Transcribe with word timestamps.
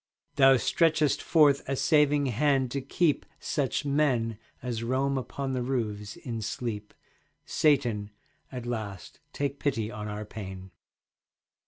Thou 0.33 0.55
stretchest 0.57 1.21
forth 1.21 1.61
a 1.69 1.75
saving 1.75 2.25
hand 2.25 2.71
to 2.71 2.81
keep 2.81 3.23
Such 3.39 3.85
men 3.85 4.39
as 4.63 4.81
roam 4.81 5.15
upon 5.15 5.51
the 5.53 5.61
roofs 5.61 6.15
in 6.15 6.41
sleep. 6.41 6.95
Satan, 7.45 8.09
at 8.51 8.65
last 8.65 9.19
take 9.31 9.59
pity 9.59 9.91
on 9.91 10.07
our 10.07 10.25
pain. 10.25 10.71